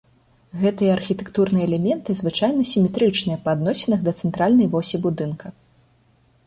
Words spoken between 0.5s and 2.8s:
Гэтыя архітэктурныя элементы звычайна